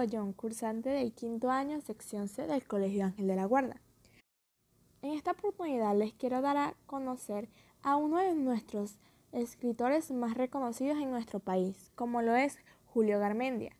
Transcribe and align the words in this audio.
Mogollón, 0.00 0.32
cursante 0.32 0.88
del 0.88 1.12
quinto 1.12 1.50
año, 1.50 1.78
sección 1.82 2.26
C 2.26 2.46
del 2.46 2.66
Colegio 2.66 3.04
Ángel 3.04 3.26
de 3.26 3.36
la 3.36 3.44
Guarda. 3.44 3.82
En 5.02 5.12
esta 5.12 5.32
oportunidad 5.32 5.94
les 5.94 6.14
quiero 6.14 6.40
dar 6.40 6.56
a 6.56 6.74
conocer 6.86 7.50
a 7.82 7.96
uno 7.96 8.16
de 8.16 8.34
nuestros 8.34 8.96
escritores 9.32 10.10
más 10.10 10.38
reconocidos 10.38 10.96
en 10.96 11.10
nuestro 11.10 11.38
país, 11.38 11.92
como 11.96 12.22
lo 12.22 12.34
es 12.34 12.56
Julio 12.86 13.18
Garmendia. 13.18 13.76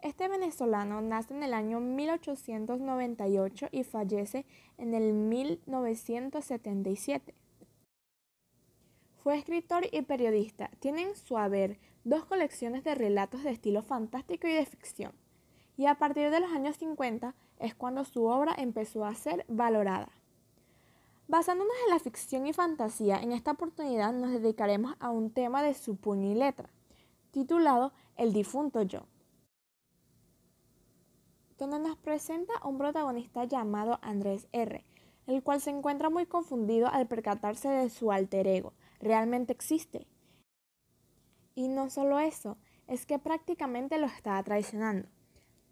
Este 0.00 0.28
venezolano 0.28 1.02
nace 1.02 1.34
en 1.34 1.42
el 1.42 1.52
año 1.52 1.80
1898 1.80 3.66
y 3.72 3.82
fallece 3.82 4.46
en 4.78 4.94
el 4.94 5.12
1977. 5.12 7.34
Fue 9.24 9.36
escritor 9.36 9.88
y 9.90 10.02
periodista. 10.02 10.70
Tiene 10.78 11.02
en 11.02 11.16
su 11.16 11.36
haber 11.36 11.80
dos 12.04 12.26
colecciones 12.26 12.84
de 12.84 12.94
relatos 12.94 13.42
de 13.42 13.50
estilo 13.50 13.82
fantástico 13.82 14.46
y 14.46 14.52
de 14.52 14.66
ficción. 14.66 15.23
Y 15.76 15.86
a 15.86 15.96
partir 15.96 16.30
de 16.30 16.40
los 16.40 16.52
años 16.52 16.76
50 16.76 17.34
es 17.58 17.74
cuando 17.74 18.04
su 18.04 18.24
obra 18.24 18.54
empezó 18.56 19.04
a 19.04 19.14
ser 19.14 19.44
valorada. 19.48 20.08
Basándonos 21.26 21.74
en 21.84 21.90
la 21.90 21.98
ficción 21.98 22.46
y 22.46 22.52
fantasía, 22.52 23.20
en 23.20 23.32
esta 23.32 23.52
oportunidad 23.52 24.12
nos 24.12 24.30
dedicaremos 24.30 24.94
a 25.00 25.10
un 25.10 25.30
tema 25.30 25.62
de 25.62 25.74
su 25.74 25.96
puño 25.96 26.30
y 26.30 26.34
letra, 26.34 26.68
titulado 27.30 27.92
El 28.16 28.32
difunto 28.32 28.82
yo, 28.82 29.06
donde 31.56 31.78
nos 31.78 31.96
presenta 31.96 32.52
un 32.64 32.76
protagonista 32.76 33.44
llamado 33.44 33.98
Andrés 34.02 34.48
R., 34.52 34.84
el 35.26 35.42
cual 35.42 35.62
se 35.62 35.70
encuentra 35.70 36.10
muy 36.10 36.26
confundido 36.26 36.88
al 36.88 37.06
percatarse 37.06 37.68
de 37.68 37.88
su 37.88 38.12
alter 38.12 38.46
ego, 38.46 38.74
realmente 39.00 39.52
existe. 39.52 40.06
Y 41.54 41.68
no 41.68 41.88
solo 41.88 42.18
eso, 42.18 42.58
es 42.86 43.06
que 43.06 43.18
prácticamente 43.18 43.98
lo 43.98 44.06
estaba 44.06 44.42
traicionando, 44.42 45.08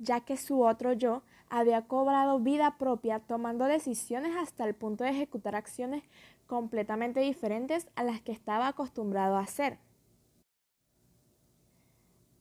ya 0.02 0.20
que 0.20 0.36
su 0.36 0.62
otro 0.62 0.92
yo 0.92 1.22
había 1.48 1.86
cobrado 1.86 2.40
vida 2.40 2.76
propia 2.76 3.20
tomando 3.20 3.66
decisiones 3.66 4.36
hasta 4.36 4.64
el 4.64 4.74
punto 4.74 5.04
de 5.04 5.10
ejecutar 5.10 5.54
acciones 5.54 6.02
completamente 6.46 7.20
diferentes 7.20 7.88
a 7.94 8.02
las 8.02 8.20
que 8.20 8.32
estaba 8.32 8.68
acostumbrado 8.68 9.36
a 9.36 9.42
hacer. 9.42 9.78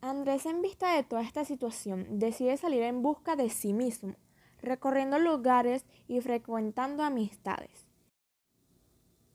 Andrés, 0.02 0.48
en 0.48 0.64
vista 0.64 0.95
de 0.95 1.03
toda 1.03 1.22
esta 1.22 1.45
situación, 1.45 2.20
decide 2.20 2.58
salir 2.58 2.81
en 2.81 3.03
busca 3.03 3.36
de 3.36 3.50
sí 3.50 3.72
mismo, 3.72 4.16
recorriendo 4.62 5.20
lugares 5.20 5.86
y 6.08 6.20
frecuentando 6.22 7.03
amistades. 7.03 7.86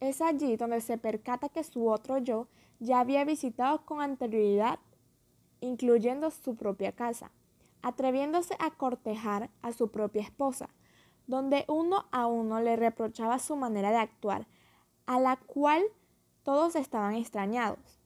Es 0.00 0.20
allí 0.20 0.56
donde 0.56 0.80
se 0.80 0.98
percata 0.98 1.48
que 1.48 1.62
su 1.62 1.88
otro 1.88 2.18
yo 2.18 2.48
ya 2.80 2.98
había 2.98 3.24
visitado 3.24 3.86
con 3.86 4.00
anterioridad, 4.00 4.80
incluyendo 5.60 6.30
su 6.30 6.56
propia 6.56 6.92
casa, 6.92 7.30
atreviéndose 7.86 8.56
a 8.58 8.72
cortejar 8.72 9.48
a 9.62 9.70
su 9.70 9.92
propia 9.92 10.22
esposa, 10.22 10.68
donde 11.28 11.64
uno 11.68 12.06
a 12.10 12.26
uno 12.26 12.60
le 12.60 12.74
reprochaba 12.74 13.38
su 13.38 13.54
manera 13.54 13.92
de 13.92 13.98
actuar, 13.98 14.48
a 15.06 15.20
la 15.20 15.36
cual 15.36 15.84
todos 16.42 16.74
estaban 16.74 17.14
extrañados. 17.14 18.00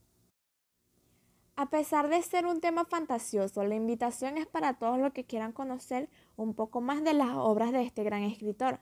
A 1.56 1.70
pesar 1.70 2.10
de 2.10 2.20
ser 2.20 2.44
un 2.44 2.60
tema 2.60 2.84
fantasioso, 2.84 3.64
la 3.64 3.74
invitación 3.74 4.36
es 4.36 4.46
para 4.46 4.74
todos 4.74 4.98
los 4.98 5.14
que 5.14 5.24
quieran 5.24 5.52
conocer 5.52 6.10
un 6.36 6.52
poco 6.52 6.82
más 6.82 7.02
de 7.02 7.14
las 7.14 7.30
obras 7.34 7.72
de 7.72 7.80
este 7.80 8.04
gran 8.04 8.22
escritor 8.22 8.80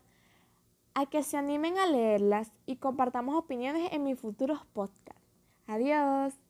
a 0.94 1.06
que 1.06 1.22
se 1.22 1.36
animen 1.36 1.78
a 1.78 1.86
leerlas 1.86 2.50
y 2.66 2.78
compartamos 2.78 3.36
opiniones 3.36 3.92
en 3.92 4.02
mis 4.02 4.18
futuros 4.18 4.66
podcasts. 4.72 5.22
Adiós. 5.68 6.47